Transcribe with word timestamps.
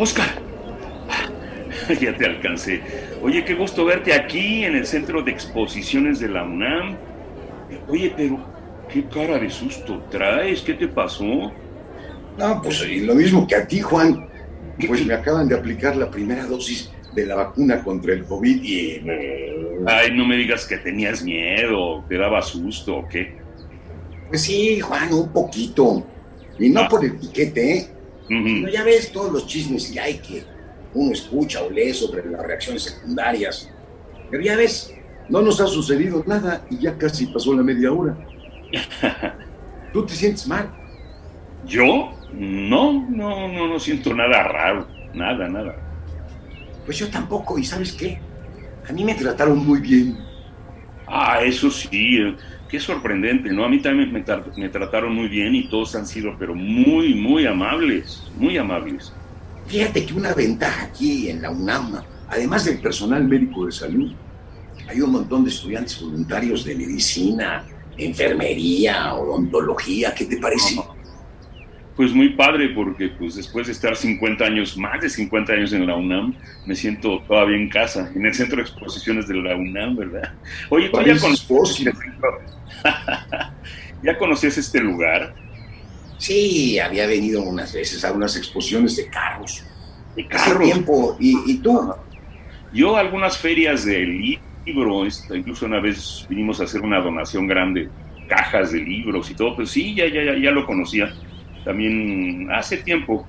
Oscar. 0.00 0.28
Ya 2.00 2.16
te 2.16 2.24
alcancé. 2.24 2.80
Oye, 3.20 3.44
qué 3.44 3.54
gusto 3.54 3.84
verte 3.84 4.12
aquí 4.14 4.64
en 4.64 4.76
el 4.76 4.86
centro 4.86 5.22
de 5.22 5.32
exposiciones 5.32 6.20
de 6.20 6.28
la 6.28 6.44
UNAM. 6.44 6.96
Oye, 7.88 8.12
pero 8.16 8.38
qué 8.92 9.04
cara 9.06 9.38
de 9.38 9.50
susto 9.50 10.00
traes. 10.10 10.60
¿Qué 10.62 10.74
te 10.74 10.86
pasó? 10.86 11.24
No, 12.38 12.62
pues 12.62 12.86
lo 13.02 13.14
mismo 13.16 13.46
que 13.46 13.56
a 13.56 13.66
ti, 13.66 13.80
Juan. 13.80 14.28
Pues 14.86 15.04
me 15.04 15.14
acaban 15.14 15.48
de 15.48 15.56
aplicar 15.56 15.96
la 15.96 16.08
primera 16.10 16.44
dosis 16.46 16.90
de 17.12 17.26
la 17.26 17.34
vacuna 17.34 17.82
contra 17.82 18.14
el 18.14 18.24
COVID 18.24 18.62
y... 18.62 19.02
Ay, 19.86 20.12
no 20.14 20.24
me 20.24 20.36
digas 20.36 20.64
que 20.66 20.76
tenías 20.78 21.22
miedo, 21.24 22.04
te 22.08 22.16
daba 22.16 22.40
susto 22.40 22.98
o 22.98 23.08
qué. 23.08 23.36
Pues 24.28 24.42
sí, 24.42 24.78
Juan, 24.80 25.12
un 25.12 25.32
poquito. 25.32 26.06
Y 26.58 26.70
no 26.70 26.82
Ah. 26.82 26.88
por 26.88 27.04
el 27.04 27.16
piquete, 27.16 27.76
¿eh? 27.78 27.86
Ujú. 28.30 28.62
No, 28.62 28.68
ya 28.68 28.84
ves 28.84 29.10
todos 29.10 29.32
los 29.32 29.46
chismes 29.46 29.90
que 29.90 29.98
hay 30.00 30.18
que 30.18 30.44
uno 30.94 31.12
escucha 31.12 31.62
o 31.62 31.70
lee 31.70 31.92
sobre 31.92 32.28
las 32.30 32.42
reacciones 32.46 32.84
secundarias. 32.84 33.68
Pero 34.30 34.42
ya 34.42 34.56
ves, 34.56 34.94
no 35.28 35.42
nos 35.42 35.60
ha 35.60 35.66
sucedido 35.66 36.22
nada 36.26 36.64
y 36.70 36.78
ya 36.78 36.96
casi 36.96 37.26
pasó 37.26 37.54
la 37.54 37.62
media 37.62 37.92
hora. 37.92 38.16
¿Tú 39.92 40.06
te 40.06 40.14
sientes 40.14 40.46
mal? 40.46 40.70
¿Yo? 41.66 42.12
No, 42.32 43.06
no, 43.08 43.48
no, 43.48 43.66
no 43.66 43.78
siento 43.78 44.14
nada 44.14 44.44
raro. 44.44 44.86
Nada, 45.12 45.48
nada. 45.48 45.76
Pues 46.84 46.98
yo 46.98 47.08
tampoco, 47.08 47.58
¿y 47.58 47.64
sabes 47.64 47.92
qué? 47.92 48.20
A 48.88 48.92
mí 48.92 49.04
me 49.04 49.14
trataron 49.14 49.58
muy 49.58 49.80
bien. 49.80 50.29
Ah, 51.12 51.42
eso 51.42 51.70
sí, 51.70 52.18
eh, 52.18 52.36
qué 52.68 52.78
sorprendente, 52.78 53.52
¿no? 53.52 53.64
A 53.64 53.68
mí 53.68 53.82
también 53.82 54.12
me, 54.12 54.24
tra- 54.24 54.52
me 54.54 54.68
trataron 54.68 55.12
muy 55.14 55.28
bien 55.28 55.54
y 55.56 55.68
todos 55.68 55.94
han 55.96 56.06
sido, 56.06 56.36
pero 56.38 56.54
muy, 56.54 57.14
muy 57.14 57.46
amables, 57.46 58.30
muy 58.34 58.56
amables. 58.56 59.18
Fíjate 59.64 60.04
que 60.06 60.14
una 60.14 60.34
ventaja 60.34 60.84
aquí 60.86 61.28
en 61.30 61.42
la 61.42 61.50
UNAM, 61.50 62.04
además 62.26 62.64
del 62.64 62.80
personal 62.80 63.26
médico 63.26 63.66
de 63.66 63.72
salud, 63.72 64.18
hay 64.86 65.00
un 65.02 65.12
montón 65.12 65.44
de 65.44 65.50
estudiantes 65.50 65.98
voluntarios 66.00 66.64
de 66.64 66.76
medicina, 66.76 67.66
enfermería, 67.96 69.14
odontología, 69.14 70.14
¿qué 70.14 70.26
te 70.26 70.38
parece? 70.38 70.89
Pues 72.00 72.14
muy 72.14 72.30
padre, 72.30 72.70
porque 72.70 73.10
pues 73.10 73.34
después 73.34 73.66
de 73.66 73.74
estar 73.74 73.94
50 73.94 74.42
años, 74.42 74.74
más 74.78 75.02
de 75.02 75.10
50 75.10 75.52
años 75.52 75.74
en 75.74 75.86
la 75.86 75.96
UNAM, 75.96 76.34
me 76.64 76.74
siento 76.74 77.22
todavía 77.28 77.58
en 77.58 77.68
casa, 77.68 78.10
en 78.14 78.24
el 78.24 78.32
centro 78.32 78.56
de 78.56 78.62
exposiciones 78.62 79.28
de 79.28 79.34
la 79.34 79.54
UNAM, 79.54 79.96
¿verdad? 79.96 80.32
Oye, 80.70 80.88
¿tú 80.88 81.02
ya 81.02 81.14
fósil. 81.46 81.88
este? 81.88 82.06
¿Ya 84.02 84.16
conocías 84.16 84.56
este 84.56 84.80
lugar? 84.80 85.34
Sí, 86.16 86.78
había 86.78 87.06
venido 87.06 87.42
unas 87.42 87.74
veces 87.74 88.02
a 88.02 88.12
unas 88.12 88.34
exposiciones 88.34 88.96
de 88.96 89.06
carros. 89.08 89.62
De 90.16 90.26
carros. 90.26 90.64
tiempo. 90.64 91.18
¿Y, 91.20 91.52
y 91.52 91.58
tú? 91.58 91.92
Yo 92.72 92.96
algunas 92.96 93.36
ferias 93.36 93.84
de 93.84 94.38
libro, 94.64 95.04
esta, 95.04 95.36
incluso 95.36 95.66
una 95.66 95.80
vez 95.80 96.24
vinimos 96.30 96.62
a 96.62 96.64
hacer 96.64 96.80
una 96.80 96.98
donación 96.98 97.46
grande, 97.46 97.90
cajas 98.26 98.72
de 98.72 98.78
libros 98.78 99.30
y 99.30 99.34
todo, 99.34 99.54
pues 99.54 99.68
sí, 99.68 99.94
ya, 99.94 100.06
ya, 100.06 100.24
ya, 100.24 100.38
ya 100.38 100.50
lo 100.50 100.64
conocía. 100.64 101.12
También 101.64 102.48
hace 102.50 102.78
tiempo, 102.78 103.26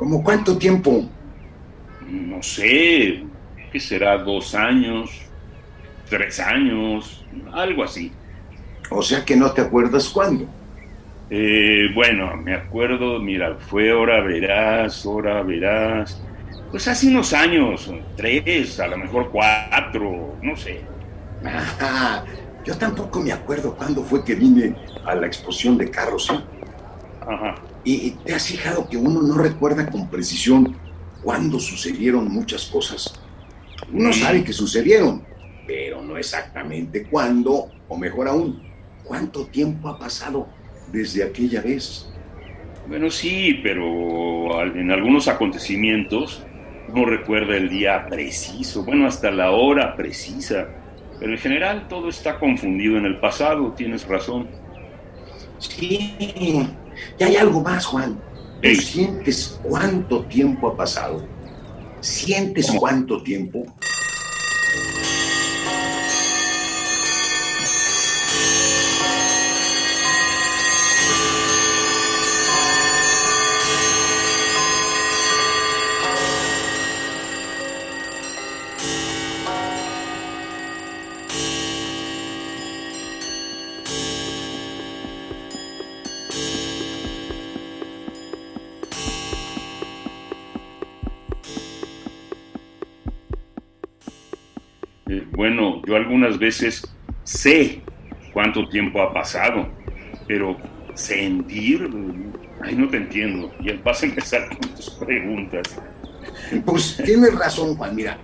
¿Cómo 0.00 0.24
cuánto 0.24 0.56
tiempo? 0.56 1.04
no 2.10 2.42
sé, 2.42 3.22
¿qué 3.70 3.78
será? 3.78 4.16
¿Dos 4.16 4.54
años? 4.54 5.10
¿Tres 6.08 6.40
años? 6.40 7.24
Algo 7.52 7.84
así. 7.84 8.10
O 8.90 9.02
sea 9.02 9.24
que 9.24 9.36
no 9.36 9.52
te 9.52 9.60
acuerdas 9.60 10.08
cuándo. 10.08 10.46
Eh, 11.28 11.88
bueno, 11.94 12.34
me 12.38 12.54
acuerdo, 12.54 13.20
mira, 13.20 13.56
fue 13.56 13.92
hora 13.92 14.22
verás, 14.22 15.04
hora 15.04 15.42
verás. 15.42 16.20
Pues 16.70 16.88
hace 16.88 17.08
unos 17.08 17.34
años, 17.34 17.92
tres, 18.16 18.80
a 18.80 18.88
lo 18.88 18.96
mejor 18.96 19.30
cuatro, 19.30 20.34
no 20.42 20.56
sé. 20.56 20.80
Ajá, 21.44 22.24
yo 22.64 22.74
tampoco 22.76 23.20
me 23.20 23.32
acuerdo 23.32 23.76
cuándo 23.76 24.02
fue 24.02 24.24
que 24.24 24.34
vine 24.34 24.74
a 25.04 25.14
la 25.14 25.26
exposición 25.26 25.76
de 25.76 25.90
carros. 25.90 26.30
¿eh? 26.30 26.59
Ajá. 27.30 27.54
Y, 27.84 27.94
y 27.94 28.10
te 28.24 28.34
has 28.34 28.46
fijado 28.46 28.88
que 28.88 28.96
uno 28.96 29.22
no 29.22 29.38
recuerda 29.38 29.88
con 29.88 30.08
precisión 30.10 30.76
cuándo 31.22 31.60
sucedieron 31.60 32.28
muchas 32.30 32.66
cosas. 32.66 33.14
Uno 33.92 34.10
Mm. 34.10 34.12
sabe 34.12 34.44
que 34.44 34.52
sucedieron, 34.52 35.22
pero 35.66 36.02
no 36.02 36.16
exactamente 36.16 37.04
cuándo, 37.04 37.70
o 37.88 37.96
mejor 37.96 38.28
aún, 38.28 38.62
cuánto 39.04 39.46
tiempo 39.46 39.88
ha 39.88 39.98
pasado 39.98 40.48
desde 40.92 41.22
aquella 41.24 41.60
vez. 41.60 42.06
Bueno, 42.88 43.10
sí, 43.10 43.60
pero 43.62 44.64
en 44.64 44.90
algunos 44.90 45.28
acontecimientos 45.28 46.42
no 46.92 47.04
recuerda 47.04 47.56
el 47.56 47.68
día 47.68 48.06
preciso, 48.08 48.82
bueno, 48.84 49.06
hasta 49.06 49.30
la 49.30 49.52
hora 49.52 49.94
precisa. 49.94 50.68
Pero 51.20 51.32
en 51.32 51.38
general 51.38 51.86
todo 51.88 52.08
está 52.08 52.38
confundido 52.40 52.96
en 52.96 53.04
el 53.04 53.20
pasado, 53.20 53.72
tienes 53.76 54.08
razón. 54.08 54.48
Sí, 55.60 56.68
y 57.18 57.22
hay 57.22 57.36
algo 57.36 57.60
más, 57.60 57.84
Juan. 57.86 58.20
¿Tú 58.60 58.68
Ey. 58.68 58.76
sientes 58.76 59.58
cuánto 59.62 60.24
tiempo 60.24 60.68
ha 60.68 60.76
pasado? 60.76 61.22
¿Sientes 62.00 62.70
cuánto 62.78 63.22
tiempo? 63.22 63.64
Bueno, 95.40 95.80
yo 95.86 95.96
algunas 95.96 96.38
veces 96.38 96.86
sé 97.24 97.80
cuánto 98.34 98.68
tiempo 98.68 99.00
ha 99.00 99.10
pasado, 99.10 99.66
pero 100.28 100.58
sentir, 100.92 101.88
ay, 102.60 102.74
no 102.74 102.86
te 102.90 102.98
entiendo. 102.98 103.50
Ya 103.64 103.72
vas 103.82 104.02
a 104.02 104.04
empezar 104.04 104.50
con 104.50 104.74
tus 104.74 104.90
preguntas. 104.90 105.62
Pues 106.66 107.00
tienes 107.02 107.34
razón, 107.34 107.74
Juan. 107.74 107.96
Mira, 107.96 108.18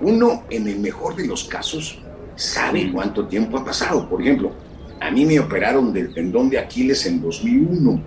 uno 0.00 0.44
en 0.50 0.68
el 0.68 0.78
mejor 0.78 1.16
de 1.16 1.26
los 1.26 1.42
casos 1.48 2.00
sabe 2.36 2.92
cuánto 2.92 3.26
tiempo 3.26 3.58
ha 3.58 3.64
pasado. 3.64 4.08
Por 4.08 4.22
ejemplo, 4.22 4.54
a 5.00 5.10
mí 5.10 5.26
me 5.26 5.40
operaron 5.40 5.92
del 5.92 6.14
tendón 6.14 6.48
de 6.48 6.60
Aquiles 6.60 7.04
en 7.06 7.20
2001. 7.20 8.00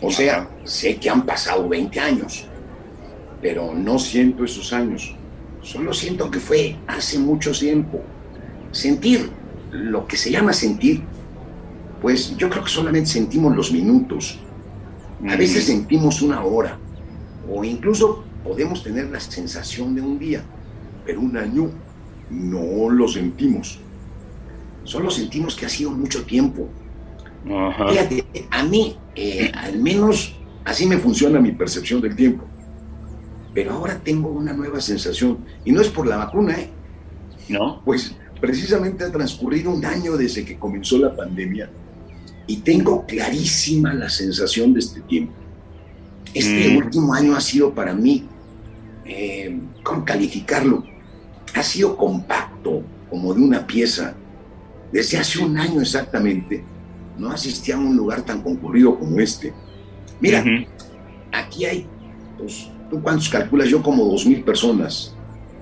O 0.00 0.10
sea, 0.12 0.48
sé 0.62 0.94
que 0.94 1.10
han 1.10 1.26
pasado 1.26 1.68
20 1.68 1.98
años, 1.98 2.46
pero 3.42 3.74
no 3.74 3.98
siento 3.98 4.44
esos 4.44 4.72
años. 4.72 5.16
Solo 5.64 5.94
siento 5.94 6.30
que 6.30 6.38
fue 6.38 6.76
hace 6.86 7.18
mucho 7.18 7.52
tiempo. 7.52 8.02
Sentir, 8.70 9.30
lo 9.72 10.06
que 10.06 10.16
se 10.16 10.30
llama 10.30 10.52
sentir, 10.52 11.02
pues 12.02 12.36
yo 12.36 12.50
creo 12.50 12.62
que 12.62 12.70
solamente 12.70 13.08
sentimos 13.08 13.56
los 13.56 13.72
minutos. 13.72 14.38
A 15.26 15.36
veces 15.36 15.64
sentimos 15.64 16.20
una 16.20 16.44
hora 16.44 16.78
o 17.50 17.64
incluso 17.64 18.24
podemos 18.44 18.82
tener 18.82 19.10
la 19.10 19.20
sensación 19.20 19.94
de 19.94 20.02
un 20.02 20.18
día, 20.18 20.42
pero 21.06 21.20
un 21.20 21.34
año 21.36 21.70
no 22.28 22.90
lo 22.90 23.08
sentimos. 23.08 23.80
Solo 24.84 25.10
sentimos 25.10 25.56
que 25.56 25.64
ha 25.64 25.70
sido 25.70 25.90
mucho 25.92 26.24
tiempo. 26.24 26.68
Ajá. 27.50 27.88
Fíjate, 27.88 28.24
a 28.50 28.64
mí, 28.64 28.96
eh, 29.14 29.50
al 29.54 29.78
menos 29.78 30.36
así 30.62 30.84
me 30.84 30.98
funciona 30.98 31.40
mi 31.40 31.52
percepción 31.52 32.02
del 32.02 32.14
tiempo. 32.14 32.44
Pero 33.54 33.72
ahora 33.72 34.00
tengo 34.02 34.28
una 34.30 34.52
nueva 34.52 34.80
sensación, 34.80 35.38
y 35.64 35.72
no 35.72 35.80
es 35.80 35.88
por 35.88 36.06
la 36.06 36.16
vacuna, 36.16 36.58
¿eh? 36.58 36.68
¿No? 37.48 37.82
pues 37.84 38.14
precisamente 38.40 39.04
ha 39.04 39.12
transcurrido 39.12 39.70
un 39.70 39.84
año 39.84 40.16
desde 40.16 40.44
que 40.44 40.58
comenzó 40.58 40.98
la 40.98 41.14
pandemia 41.14 41.70
y 42.46 42.56
tengo 42.58 43.06
clarísima 43.06 43.92
la 43.94 44.08
sensación 44.08 44.72
de 44.74 44.80
este 44.80 45.00
tiempo. 45.02 45.32
Este 46.32 46.70
Mm. 46.70 46.76
último 46.76 47.14
año 47.14 47.36
ha 47.36 47.40
sido 47.40 47.72
para 47.74 47.94
mí, 47.94 48.24
eh, 49.04 49.58
¿cómo 49.82 50.04
calificarlo? 50.04 50.84
Ha 51.54 51.62
sido 51.62 51.96
compacto, 51.96 52.82
como 53.08 53.32
de 53.34 53.40
una 53.42 53.66
pieza. 53.66 54.14
Desde 54.92 55.18
hace 55.18 55.38
un 55.38 55.56
año 55.58 55.80
exactamente, 55.80 56.64
no 57.18 57.30
asistía 57.30 57.76
a 57.76 57.78
un 57.78 57.96
lugar 57.96 58.22
tan 58.22 58.42
concurrido 58.42 58.98
como 58.98 59.20
este. 59.20 59.52
Mira, 60.20 60.42
aquí 61.32 61.64
hay, 61.64 61.86
pues, 62.38 62.68
¿tú 62.90 63.02
cuántos 63.02 63.28
calculas? 63.28 63.68
Yo 63.68 63.82
como 63.82 64.04
dos 64.04 64.26
mil 64.26 64.42
personas. 64.42 65.14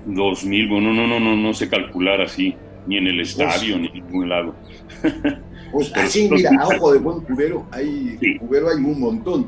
Dos 0.06 0.44
mil, 0.44 0.68
bueno, 0.68 0.92
no, 0.92 1.06
no, 1.06 1.20
no, 1.20 1.36
no 1.36 1.54
sé 1.54 1.68
calcular 1.68 2.20
así, 2.20 2.54
ni 2.86 2.96
en 2.98 3.06
el 3.06 3.20
estadio, 3.20 3.78
ni 3.78 3.86
en 3.88 3.94
ningún 3.94 4.28
lado. 4.28 4.54
Pues 5.72 5.90
así, 5.96 6.28
mira, 6.30 6.50
a 6.60 6.68
ojo 6.68 6.92
de 6.92 6.98
buen 6.98 7.20
cubero, 7.20 7.66
hay, 7.70 8.18
Sí. 8.20 8.36
cubero 8.38 8.68
hay 8.68 8.76
un 8.76 9.00
montón. 9.00 9.46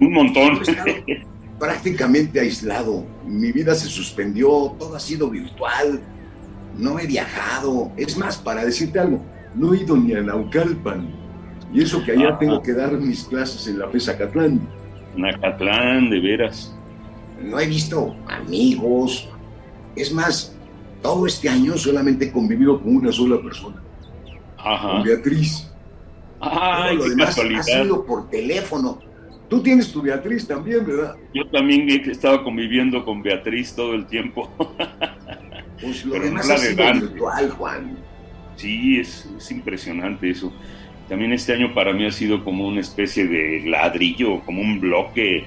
Un 0.00 0.12
montón. 0.12 0.58
Prácticamente 1.60 2.40
aislado. 2.40 3.04
Mi 3.24 3.52
vida 3.52 3.72
se 3.76 3.86
suspendió, 3.86 4.74
todo 4.78 4.96
ha 4.96 4.98
sido 5.00 5.30
virtual. 5.30 6.00
No 6.76 6.98
he 6.98 7.06
viajado. 7.06 7.92
Es 7.96 8.18
más, 8.18 8.36
para 8.36 8.64
decirte 8.64 8.98
algo, 8.98 9.20
no 9.54 9.72
he 9.74 9.82
ido 9.82 9.96
ni 9.96 10.12
a 10.14 10.22
Naucalpan. 10.22 11.08
Y 11.72 11.82
eso 11.82 12.02
que 12.04 12.10
allá 12.10 12.30
Ajá. 12.30 12.38
tengo 12.40 12.60
que 12.60 12.72
dar 12.72 12.92
mis 12.94 13.22
clases 13.22 13.68
en 13.68 13.78
la 13.78 13.88
FES 13.88 14.10
Catlán. 14.18 14.60
Nacatlán, 15.16 16.10
de 16.10 16.18
veras. 16.18 16.76
No 17.42 17.58
he 17.58 17.66
visto 17.66 18.14
amigos. 18.28 19.28
Es 19.96 20.12
más, 20.12 20.56
todo 21.02 21.26
este 21.26 21.48
año 21.48 21.76
solamente 21.76 22.26
he 22.26 22.32
convivido 22.32 22.80
con 22.80 22.96
una 22.96 23.12
sola 23.12 23.40
persona, 23.40 23.82
Ajá. 24.58 24.88
con 24.92 25.02
Beatriz. 25.04 25.70
Ay, 26.40 26.96
lo 26.96 27.04
qué 27.04 27.10
demás 27.10 27.24
ha 27.26 27.28
casualidad. 27.28 27.62
sido 27.62 28.04
por 28.04 28.28
teléfono. 28.30 28.98
Tú 29.48 29.62
tienes 29.62 29.92
tu 29.92 30.02
Beatriz 30.02 30.46
también, 30.48 30.84
¿verdad? 30.86 31.14
Yo 31.32 31.46
también 31.50 31.88
he 31.88 31.96
estado 32.10 32.42
conviviendo 32.42 33.04
con 33.04 33.22
Beatriz 33.22 33.74
todo 33.74 33.94
el 33.94 34.06
tiempo. 34.06 34.50
Pues 35.80 36.04
lo 36.06 36.12
Pero 36.12 36.24
demás 36.26 36.48
no 36.48 36.54
ha 36.54 36.58
sido 36.58 36.92
virtual, 36.94 37.50
Juan. 37.50 37.98
Sí, 38.56 38.98
es, 39.00 39.28
es 39.36 39.50
impresionante 39.50 40.30
eso. 40.30 40.52
También 41.08 41.32
este 41.32 41.52
año 41.52 41.74
para 41.74 41.92
mí 41.92 42.06
ha 42.06 42.12
sido 42.12 42.42
como 42.44 42.66
una 42.68 42.80
especie 42.80 43.26
de 43.26 43.64
ladrillo, 43.66 44.40
como 44.46 44.62
un 44.62 44.80
bloque. 44.80 45.44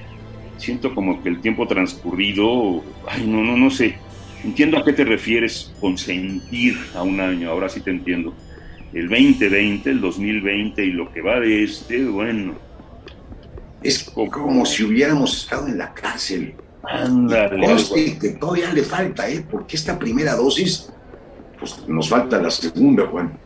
Siento 0.58 0.94
como 0.96 1.22
que 1.22 1.30
el 1.30 1.40
tiempo 1.42 1.68
transcurrido, 1.68 2.84
ay, 3.08 3.26
no, 3.28 3.44
no, 3.44 3.56
no 3.56 3.70
sé. 3.70 3.96
Entiendo 4.44 4.78
a 4.78 4.84
qué 4.84 4.94
te 4.94 5.04
refieres 5.04 5.74
con 5.80 5.98
sentir 5.98 6.78
a 6.96 7.04
un 7.04 7.20
año, 7.20 7.50
ahora 7.50 7.70
sí 7.70 7.82
te 7.82 7.92
entiendo. 7.92 8.34
El 8.94 9.10
2020, 9.10 9.90
el 9.90 10.02
2020 10.02 10.84
y 10.86 10.92
lo 10.92 11.12
que 11.12 11.22
va 11.22 11.40
de 11.40 11.64
este, 11.64 12.06
bueno, 12.06 12.56
Es 13.84 14.04
como 14.04 14.66
si 14.66 14.84
hubiéramos 14.84 15.44
estado 15.44 15.68
en 15.68 15.78
la 15.78 15.94
cárcel. 15.94 16.56
ándale. 16.84 17.66
Conste 17.66 18.18
que 18.18 18.30
todavía 18.30 18.72
le 18.74 18.84
falta, 18.84 19.30
¿eh? 19.30 19.44
Porque 19.50 19.76
esta 19.76 20.00
primera 20.00 20.36
dosis, 20.36 20.92
pues 21.60 21.88
nos 21.88 22.10
falta 22.10 22.42
la 22.42 22.50
segunda, 22.50 23.06
Juan. 23.08 23.38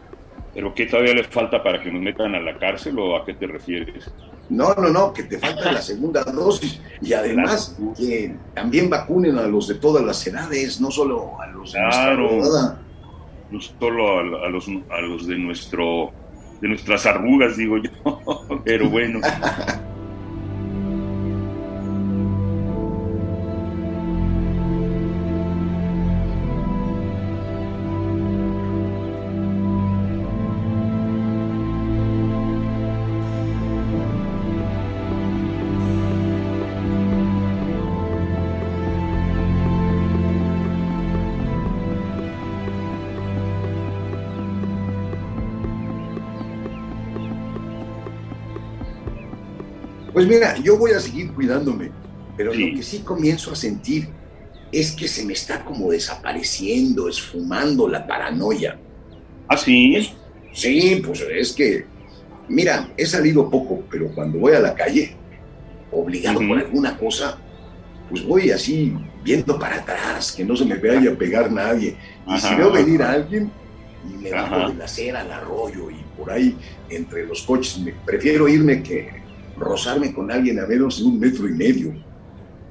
¿Pero 0.54 0.74
qué 0.74 0.86
todavía 0.86 1.14
le 1.14 1.24
falta 1.24 1.64
para 1.64 1.82
que 1.82 1.92
nos 1.92 2.02
metan 2.02 2.36
a 2.36 2.40
la 2.40 2.58
cárcel 2.60 3.00
o 3.00 3.16
a 3.16 3.26
qué 3.26 3.34
te 3.34 3.48
refieres? 3.48 4.12
No, 4.52 4.74
no, 4.76 4.90
no, 4.90 5.14
que 5.14 5.24
te 5.24 5.38
falta 5.40 5.72
la 5.72 5.82
segunda 5.82 6.24
dosis. 6.26 6.80
Y 7.02 7.14
además 7.14 7.78
que 7.98 8.36
también 8.54 8.90
vacunen 8.90 9.38
a 9.38 9.44
los 9.44 9.68
de 9.70 9.76
todas 9.76 10.04
las 10.04 10.26
edades, 10.28 10.80
no 10.82 10.92
solo 10.92 11.40
a 11.42 11.48
los 11.48 11.72
de 11.72 11.80
nuestra 11.80 11.90
Claro. 12.06 12.28
rodada. 12.30 12.82
no 13.50 13.60
solo 13.62 14.18
a, 14.18 14.46
a 14.46 14.50
los, 14.50 14.68
a 14.90 15.02
los 15.02 15.26
de 15.28 15.38
nuestro 15.38 16.12
de 16.62 16.68
nuestras 16.68 17.06
arrugas, 17.08 17.58
digo 17.58 17.78
yo, 17.80 18.62
pero 18.66 18.88
bueno. 18.90 19.20
Pues 50.22 50.30
mira, 50.30 50.56
yo 50.58 50.78
voy 50.78 50.92
a 50.92 51.00
seguir 51.00 51.34
cuidándome, 51.34 51.90
pero 52.38 52.54
Sí. 52.54 52.70
lo 52.70 52.78
que 52.78 52.84
sí 52.84 53.00
comienzo 53.00 53.54
a 53.54 53.56
sentir 53.56 54.08
es 54.72 54.92
que 54.92 55.08
se 55.08 55.26
me 55.26 55.34
está 55.34 55.66
como 55.66 55.90
desapareciendo, 55.90 57.10
esfumando 57.10 57.88
la 57.88 58.06
paranoia. 58.06 58.78
¿Ah, 59.48 59.58
sí? 59.58 60.12
Sí, 60.54 61.02
pues 61.04 61.26
es 61.28 61.54
que, 61.54 61.86
mira, 62.48 62.88
he 62.96 63.08
salido 63.08 63.50
poco, 63.50 63.84
pero 63.90 64.10
cuando 64.14 64.38
voy 64.38 64.54
a 64.54 64.60
la 64.60 64.76
calle, 64.76 65.16
obligado 65.92 66.38
Ujú. 66.38 66.50
por 66.50 66.60
alguna 66.60 66.96
cosa, 67.00 67.40
pues 68.08 68.24
voy 68.24 68.52
así 68.52 68.94
viendo 69.24 69.58
para 69.58 69.78
atrás, 69.78 70.34
que 70.34 70.46
no 70.46 70.56
se 70.56 70.66
me 70.66 70.76
vaya 70.76 71.14
a 71.14 71.16
pegar 71.16 71.52
nadie. 71.52 71.98
Y 72.28 72.38
si 72.38 72.46
Ajá. 72.46 72.58
veo 72.58 72.72
venir 72.72 73.02
a 73.02 73.14
alguien, 73.14 73.52
me 74.22 74.32
Ajá. 74.32 74.56
bajo 74.56 74.70
de 74.70 74.78
la 74.78 74.86
acera 74.86 75.22
al 75.22 75.32
arroyo 75.32 75.90
y 75.90 75.96
por 76.16 76.32
ahí 76.32 76.56
entre 76.92 77.26
los 77.26 77.42
coches. 77.42 77.80
Me, 77.80 77.92
prefiero 78.06 78.48
irme 78.48 78.84
que 78.84 79.22
rozarme 79.62 80.14
con 80.14 80.32
alguien 80.32 80.60
a 80.60 80.66
menos 80.66 81.00
de 81.00 81.06
un 81.06 81.20
metro 81.20 81.48
y 81.48 81.54
medio. 81.54 81.94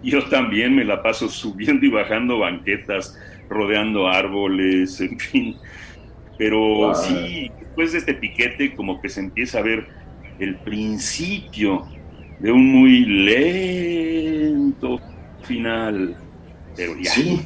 Yo 0.02 0.24
también 0.28 0.74
me 0.74 0.84
la 0.84 1.02
paso 1.02 1.28
subiendo 1.28 1.84
y 1.84 1.90
bajando 1.90 2.38
banquetas, 2.38 3.16
rodeando 3.48 4.08
árboles, 4.08 5.00
en 5.00 5.18
fin. 5.18 5.56
Pero 6.38 6.58
Wow. 6.58 6.94
sí, 6.94 7.50
después 7.60 7.92
de 7.92 7.98
este 7.98 8.14
piquete 8.14 8.74
como 8.74 9.00
que 9.00 9.08
se 9.08 9.20
empieza 9.20 9.58
a 9.58 9.62
ver 9.62 9.86
el 10.38 10.56
principio 10.60 11.86
de 12.38 12.50
un 12.50 12.66
muy 12.66 13.04
lento 13.04 14.98
final. 15.42 16.16
Pero 16.76 16.94
ya. 16.98 17.10
Sí, 17.10 17.42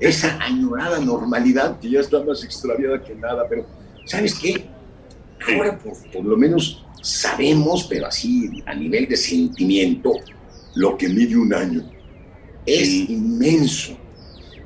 esa 0.00 0.38
añorada 0.42 0.98
normalidad 1.00 1.78
que 1.78 1.90
ya 1.90 2.00
está 2.00 2.22
más 2.24 2.42
extraviada 2.42 3.02
que 3.02 3.14
nada, 3.14 3.44
pero 3.48 3.66
¿sabes 4.06 4.38
qué? 4.38 4.64
Ahora 5.56 5.78
por, 5.78 5.92
por 6.10 6.24
lo 6.24 6.36
menos 6.36 6.84
sabemos, 7.02 7.84
pero 7.88 8.06
así 8.06 8.62
a 8.66 8.74
nivel 8.74 9.08
de 9.08 9.16
sentimiento, 9.16 10.12
lo 10.74 10.96
que 10.96 11.08
mide 11.08 11.36
un 11.36 11.52
año. 11.54 11.90
Es 12.64 12.86
Sí. 12.88 13.06
inmenso. 13.10 13.98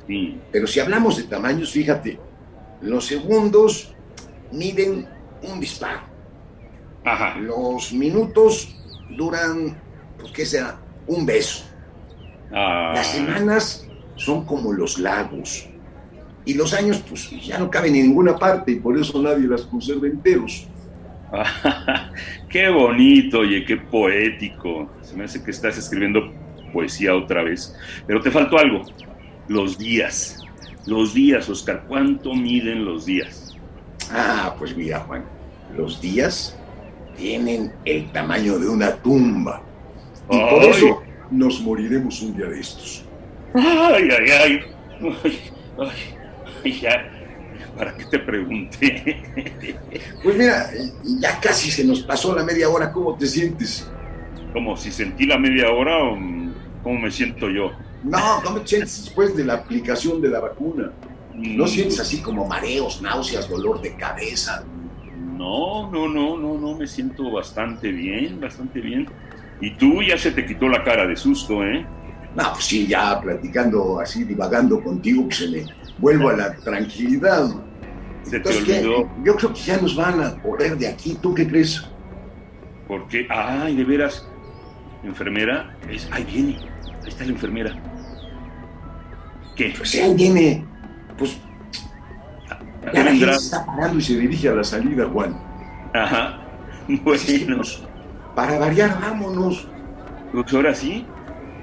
Sí. 0.07 0.39
Pero 0.53 0.67
si 0.67 0.81
hablamos 0.81 1.17
de 1.17 1.25
tamaños, 1.25 1.71
fíjate, 1.73 2.19
los 2.83 3.07
segundos 3.07 3.95
miden 4.53 5.09
un 5.43 5.61
disparo. 5.61 6.03
Ajá. 7.05 7.39
Los 7.39 7.93
minutos 7.93 8.77
duran, 9.17 9.81
pues, 10.19 10.33
¿qué 10.33 10.45
será? 10.45 10.81
Un 11.07 11.25
beso. 11.25 11.65
Ah, 12.53 12.93
Las 12.95 13.13
semanas 13.13 13.87
son 14.17 14.45
como 14.45 14.73
los 14.73 14.99
lagos. 14.99 15.69
Y 16.47 16.55
los 16.55 16.73
años, 16.73 17.03
pues 17.07 17.29
ya 17.45 17.59
no 17.59 17.69
caben 17.69 17.95
en 17.97 18.07
ninguna 18.07 18.37
parte 18.37 18.73
y 18.73 18.77
por 18.77 18.97
eso 18.97 19.21
nadie 19.21 19.49
las 19.49 19.63
conserva 19.63 20.07
enteros. 20.07 20.69
qué 22.49 22.69
bonito, 22.69 23.41
oye, 23.41 23.65
qué 23.65 23.77
poético. 23.77 24.89
Se 25.03 25.17
me 25.17 25.25
hace 25.25 25.43
que 25.43 25.51
estás 25.51 25.77
escribiendo 25.77 26.33
poesía 26.73 27.17
otra 27.17 27.43
vez. 27.43 27.75
Pero 28.07 28.21
te 28.21 28.31
faltó 28.31 28.59
algo. 28.59 28.83
Los 29.49 29.77
días. 29.77 30.41
Los 30.87 31.15
días, 31.15 31.49
Oscar. 31.49 31.85
¿Cuánto 31.89 32.33
miden 32.33 32.85
los 32.85 33.07
días? 33.07 33.57
Ah, 34.13 34.55
pues 34.57 34.77
mira, 34.77 35.01
Juan, 35.01 35.25
los 35.77 36.01
días 36.01 36.57
tienen 37.17 37.73
el 37.85 38.11
tamaño 38.13 38.59
de 38.59 38.69
una 38.69 38.95
tumba. 38.97 39.63
Y 40.31 40.39
por 40.39 40.63
eso 40.63 41.03
nos 41.31 41.61
moriremos 41.61 42.23
un 42.23 42.37
día 42.37 42.47
de 42.47 42.61
estos. 42.61 43.05
Ay, 43.55 44.09
ay, 44.11 44.31
ay. 44.31 44.61
Ay, 45.01 45.39
ay, 45.79 46.16
ay, 46.65 46.81
ya. 46.81 47.13
¿Para 47.75 47.97
qué 47.97 48.05
te 48.07 48.19
pregunté? 48.19 49.23
Pues 50.23 50.37
mira, 50.37 50.71
ya 51.21 51.41
casi 51.41 51.71
se 51.71 51.85
nos 51.85 52.03
pasó 52.03 52.35
la 52.35 52.45
media 52.45 52.69
hora. 52.69 52.93
¿Cómo 52.93 53.17
te 53.17 53.27
sientes? 53.27 53.95
Como 54.53 54.77
si 54.77 54.91
sentí 54.93 55.27
la 55.27 55.39
media 55.39 55.71
hora 55.71 55.99
o 56.05 56.17
cómo 56.83 56.99
me 57.01 57.11
siento 57.11 57.51
yo. 57.51 57.79
No, 58.03 58.41
¿cómo 58.45 58.61
te 58.63 58.69
sientes 58.69 59.05
después 59.05 59.35
de 59.37 59.45
la 59.45 59.55
aplicación 59.55 60.21
de 60.21 60.29
la 60.31 60.41
vacuna? 60.41 60.97
¿No 61.33 61.67
Mm, 61.67 61.67
sientes 61.67 62.01
así 62.01 62.23
como 62.23 62.47
mareos, 62.47 63.01
náuseas, 63.03 63.49
dolor 63.49 63.81
de 63.81 63.97
cabeza? 63.97 64.71
No, 65.11 65.91
no, 65.91 66.09
no, 66.09 66.37
no, 66.39 66.59
no, 66.59 66.77
me 66.77 66.87
siento 66.87 67.31
bastante 67.31 67.91
bien, 67.93 68.41
bastante 68.41 68.81
bien. 68.81 69.15
Y 69.61 69.77
tú 69.77 70.03
ya 70.03 70.19
se 70.19 70.33
te 70.33 70.45
quitó 70.47 70.69
la 70.69 70.83
cara 70.85 71.07
de 71.07 71.17
susto, 71.17 71.65
¿eh? 71.65 71.96
No, 72.37 72.53
pues 72.53 72.65
sí, 72.67 72.87
ya 72.87 73.19
platicando 73.21 73.99
así, 73.99 74.25
divagando 74.25 74.83
contigo, 74.83 75.25
pues 75.25 75.39
se 75.39 75.49
me 75.49 75.65
vuelvo 75.99 76.29
a 76.29 76.37
la 76.37 76.55
tranquilidad. 76.57 77.49
Se 78.25 78.31
te 78.33 78.37
Entonces, 78.37 78.65
¿qué? 78.65 78.79
olvidó. 78.81 79.11
Yo 79.25 79.37
creo 79.37 79.53
que 79.55 79.61
ya 79.61 79.81
nos 79.81 79.97
van 79.97 80.21
a 80.23 80.43
correr 80.43 80.77
de 80.77 80.87
aquí. 80.89 81.17
¿Tú 81.23 81.35
qué 81.35 81.49
crees? 81.49 81.83
Porque, 82.87 83.27
ay, 83.31 83.75
de 83.75 83.85
veras, 83.85 84.29
enfermera. 85.03 85.75
Es, 85.89 86.09
ahí 86.13 86.25
viene, 86.25 86.59
ahí 87.03 87.09
está 87.09 87.25
la 87.25 87.31
enfermera. 87.31 87.75
¿Qué? 89.57 89.73
Pues 89.77 89.95
ahí 89.95 90.15
viene. 90.15 90.65
Pues. 91.17 91.39
Ya 92.93 93.03
la 93.03 93.11
gente 93.13 93.27
se 93.27 93.45
está 93.47 93.65
parando 93.65 93.99
y 93.99 94.03
se 94.03 94.19
dirige 94.19 94.49
a 94.51 94.55
la 94.55 94.65
salida, 94.65 95.09
Juan. 95.09 95.37
Ajá. 95.95 96.43
Bueno. 97.03 97.63
para 98.37 98.61
variar, 98.61 99.01
vámonos. 99.01 99.67
Pues 100.33 100.55
ahora 100.55 100.73
sí, 100.73 101.05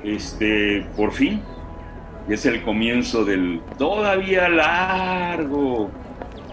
este, 0.03 0.85
por 0.95 1.11
fin, 1.11 1.41
es 2.27 2.45
el 2.45 2.63
comienzo 2.63 3.25
del 3.25 3.61
todavía 3.77 4.49
largo 4.49 5.91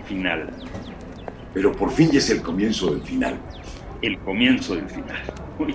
final. 0.07 0.51
Pero 1.55 1.73
por 1.73 1.91
fin 1.91 2.11
ya 2.11 2.19
es 2.19 2.31
el 2.31 2.43
comienzo 2.43 2.93
del 2.93 3.03
final. 3.03 3.37
El 4.03 4.19
comienzo 4.21 4.75
del 4.77 4.89
final. 4.89 5.21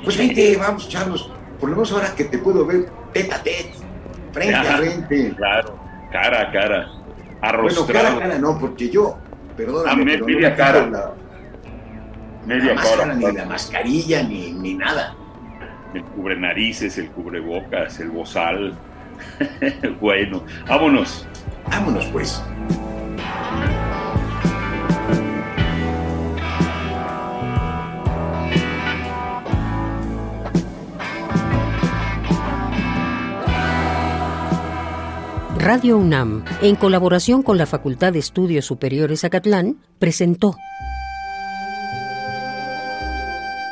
Pues 0.04 0.18
vente, 0.18 0.58
vamos, 0.58 0.90
Charlos. 0.90 1.32
Por 1.60 1.70
lo 1.70 1.76
menos 1.76 1.92
ahora 1.92 2.14
que 2.16 2.26
te 2.26 2.38
puedo 2.38 2.66
ver 2.66 2.90
tete 3.14 3.34
a 3.34 3.44
tete, 3.44 3.72
frente 4.32 4.56
a 4.56 4.64
frente. 4.78 5.34
Claro, 5.36 5.80
cara 6.12 6.42
a 6.42 6.52
cara. 6.52 6.88
Arrostrado. 7.42 7.86
Bueno, 7.86 8.00
cara 8.02 8.16
a 8.16 8.20
cara 8.20 8.40
no, 8.40 8.60
porque 8.60 8.90
yo, 8.90 9.18
perdóname, 9.56 10.02
a 10.02 10.06
pero 10.06 10.26
media 10.26 10.50
no 10.50 10.56
cara. 10.56 10.88
La, 10.88 11.14
media 12.46 12.74
la 12.74 12.82
cara. 12.82 13.06
máscara, 13.06 13.14
ni 13.16 13.32
la 13.32 13.46
mascarilla, 13.46 14.24
ni, 14.24 14.52
ni 14.54 14.74
nada. 14.74 15.16
El 15.96 16.04
cubre 16.04 16.36
narices, 16.38 16.98
el 16.98 17.10
cubrebocas, 17.10 18.02
el 18.02 18.10
bozal. 18.10 18.78
bueno, 20.02 20.44
vámonos. 20.68 21.26
Vámonos 21.72 22.06
pues. 22.08 22.44
Radio 35.58 35.98
UNAM, 35.98 36.44
en 36.62 36.76
colaboración 36.76 37.42
con 37.42 37.58
la 37.58 37.66
Facultad 37.66 38.12
de 38.12 38.20
Estudios 38.20 38.66
Superiores 38.66 39.24
Acatlán, 39.24 39.78
presentó 39.98 40.58